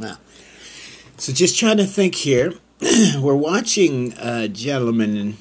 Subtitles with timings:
[0.00, 0.16] Well,
[1.18, 2.54] so just trying to think here.
[3.20, 5.36] We're watching a gentleman, and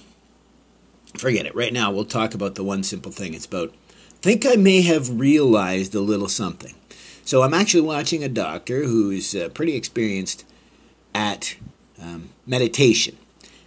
[1.18, 1.56] forget it.
[1.56, 3.34] Right now, we'll talk about the one simple thing.
[3.34, 3.74] It's about,
[4.22, 6.76] think I may have realized a little something.
[7.24, 10.44] So I'm actually watching a doctor who's uh, pretty experienced
[11.16, 11.56] at
[12.02, 13.16] um, meditation.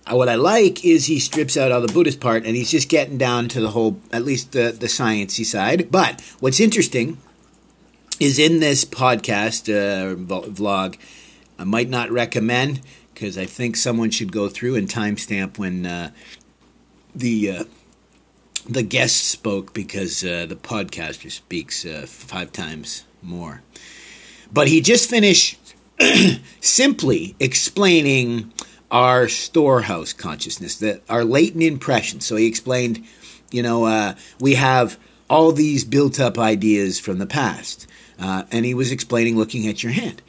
[0.06, 2.90] Uh, what I like is he strips out all the Buddhist part and he's just
[2.90, 5.90] getting down to the whole, at least the, the sciencey side.
[5.90, 7.16] But what's interesting
[8.20, 10.96] is in this podcast uh, vlog,
[11.58, 12.80] I might not recommend
[13.14, 16.10] because I think someone should go through and timestamp when uh,
[17.14, 17.64] the uh,
[18.68, 23.62] the guest spoke because uh, the podcaster speaks uh, five times more.
[24.52, 25.58] But he just finished
[26.60, 28.52] simply explaining
[28.90, 32.26] our storehouse consciousness, that our latent impressions.
[32.26, 33.04] So he explained,
[33.50, 34.98] you know, uh, we have
[35.32, 37.86] all these built up ideas from the past.
[38.20, 40.20] Uh, and he was explaining looking at your hand.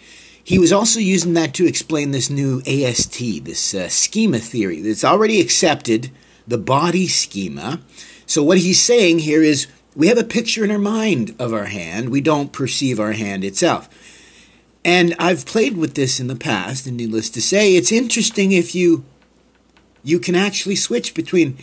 [0.42, 5.04] He was also using that to explain this new AST, this uh, schema theory that's
[5.04, 6.10] already accepted,
[6.48, 7.82] the body schema.
[8.26, 11.66] So, what he's saying here is we have a picture in our mind of our
[11.66, 13.90] hand, we don't perceive our hand itself.
[14.86, 18.74] And I've played with this in the past, and needless to say, it's interesting if
[18.74, 19.04] you
[20.02, 21.58] you can actually switch between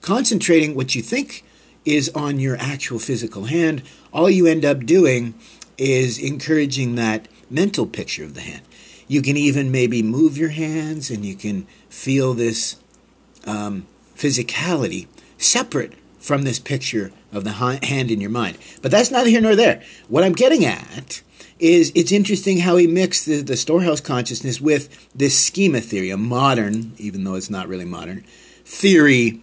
[0.00, 1.44] concentrating what you think
[1.84, 3.82] is on your actual physical hand.
[4.12, 5.34] All you end up doing
[5.76, 8.62] is encouraging that mental picture of the hand.
[9.06, 12.76] You can even maybe move your hands and you can feel this
[13.46, 18.56] um, physicality separate from this picture of the hand in your mind.
[18.80, 19.82] But that's neither here nor there.
[20.08, 21.22] What I'm getting at
[21.58, 26.16] is it's interesting how he mixed the, the storehouse consciousness with this schema theory, a
[26.16, 28.24] modern, even though it's not really modern,
[28.64, 29.40] theory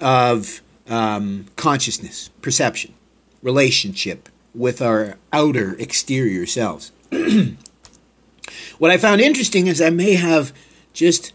[0.00, 2.94] of um, consciousness, perception,
[3.42, 6.92] relationship with our outer exterior selves.
[8.78, 10.52] what I found interesting is I may have
[10.92, 11.32] just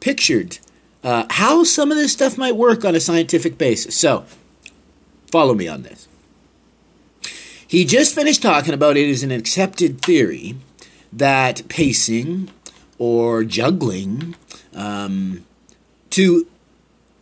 [0.00, 0.58] pictured
[1.02, 3.98] uh, how some of this stuff might work on a scientific basis.
[3.98, 4.24] So,
[5.30, 6.08] follow me on this.
[7.66, 10.56] He just finished talking about it as an accepted theory
[11.12, 12.50] that pacing
[12.98, 14.36] or juggling
[14.74, 15.44] um,
[16.10, 16.46] to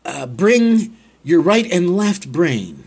[0.05, 2.85] uh, bring your right and left brain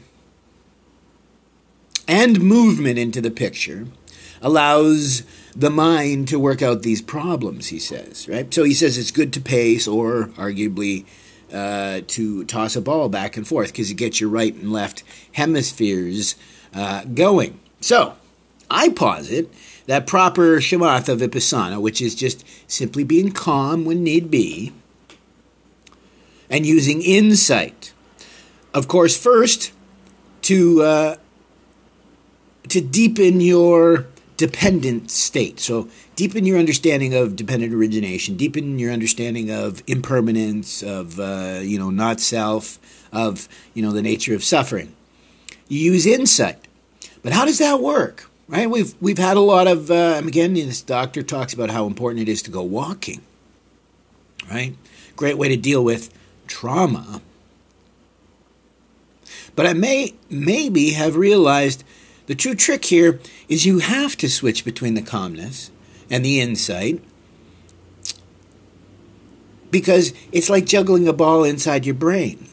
[2.08, 3.88] and movement into the picture
[4.42, 5.24] allows
[5.56, 8.54] the mind to work out these problems, he says, right?
[8.54, 11.06] So he says it's good to pace or arguably
[11.52, 15.04] uh, to toss a ball back and forth because it gets your right and left
[15.34, 16.36] hemispheres
[16.74, 17.60] uh, going.
[17.80, 18.16] So,
[18.70, 19.54] I posit
[19.86, 24.74] that proper shamatha vipassana, which is just simply being calm when need be,
[26.50, 27.94] and using insight.
[28.76, 29.72] Of course, first
[30.42, 31.16] to uh,
[32.68, 35.62] to deepen your dependent state.
[35.62, 35.88] So
[36.18, 41.90] deepen your understanding of dependent origination, deepen your understanding of impermanence, of uh, you know
[41.90, 42.78] not self,
[43.14, 44.94] of you know the nature of suffering.
[45.70, 46.68] You use insight.
[47.24, 48.30] But how does that work?
[48.50, 48.70] Right?
[48.70, 50.54] We've we've had a lot of uh, again.
[50.54, 53.22] This doctor talks about how important it is to go walking.
[54.52, 54.76] Right?
[55.16, 56.14] Great way to deal with
[56.46, 57.22] trauma.
[59.56, 61.84] But I may maybe have realized
[62.28, 65.72] the true trick here is you have to switch between the calmness
[66.10, 67.02] and the insight
[69.72, 72.48] because it's like juggling a ball inside your brain.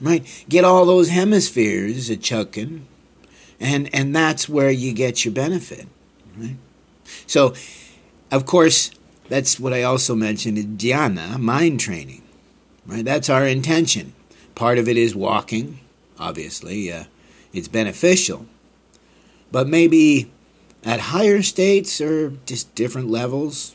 [0.00, 0.24] Right?
[0.48, 2.86] Get all those hemispheres a chucking
[3.60, 5.86] and and that's where you get your benefit
[6.36, 6.56] right
[7.26, 7.54] so
[8.30, 8.90] of course
[9.28, 12.22] that's what i also mentioned is dhyana mind training
[12.86, 14.12] right that's our intention
[14.54, 15.80] part of it is walking
[16.18, 17.04] obviously uh,
[17.52, 18.46] it's beneficial
[19.50, 20.30] but maybe
[20.84, 23.74] at higher states or just different levels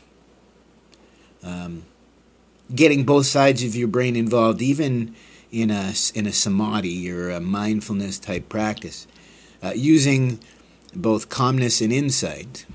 [1.42, 1.84] um,
[2.74, 5.14] getting both sides of your brain involved even
[5.52, 9.06] in a in a samadhi or a mindfulness type practice
[9.62, 10.38] uh, using
[10.94, 12.66] both calmness and insight,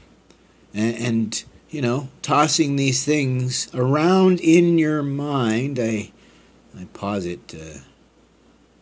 [0.74, 5.80] and, and, you know, tossing these things around in your mind.
[5.80, 6.12] I,
[6.77, 7.80] I posit uh,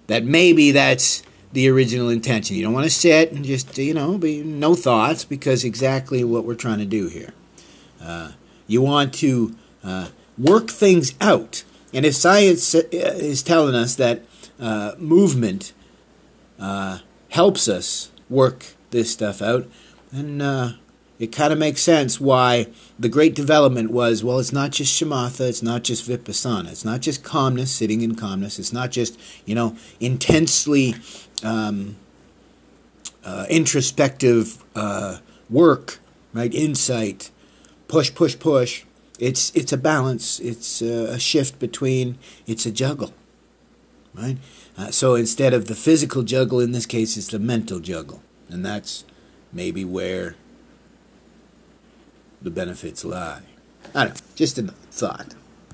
[0.07, 1.24] that maybe that's
[1.54, 2.56] the original intention.
[2.56, 6.45] You don't want to sit and just, you know, be no thoughts because exactly what
[6.45, 7.33] we're trying to do here.
[8.01, 8.31] Uh,
[8.68, 11.63] you want to uh, work things out.
[11.94, 14.24] And if science uh, is telling us that
[14.59, 15.74] uh, movement
[16.59, 17.00] uh,
[17.30, 19.68] helps us work this stuff out.
[20.12, 20.71] And uh,
[21.19, 22.68] it kind of makes sense why
[23.00, 27.02] the great development was well, it's not just shamatha, it's not just vipassana, it's not
[27.02, 30.96] just calmness, sitting in calmness, it's not just, you know, intensely
[31.44, 31.96] um,
[33.24, 35.18] uh, introspective uh,
[35.50, 36.00] work,
[36.34, 36.54] right?
[36.54, 37.31] Insight.
[37.88, 38.84] push, push, push.
[39.19, 40.40] It's it's a balance.
[40.40, 42.19] It's a shift between.
[42.46, 43.14] It's a juggle,
[44.14, 44.38] right?
[44.78, 48.64] Uh, so instead of the physical juggle, in this case, it's the mental juggle, and
[48.64, 49.06] that's
[49.52, 50.36] maybe where
[52.47, 53.41] the benefits lie.
[53.94, 54.21] I don't know.
[54.35, 55.33] Just a thought.